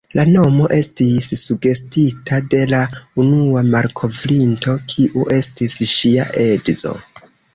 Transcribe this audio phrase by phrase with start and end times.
[0.17, 2.79] La nomo estis sugestita de la
[3.23, 6.95] unua malkovrinto, kiu estis ŝia edzo.